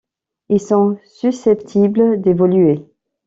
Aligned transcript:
Ils 0.49 0.59
sont 0.59 0.97
susceptibles 1.05 2.19
d'évoluer. 2.21 2.83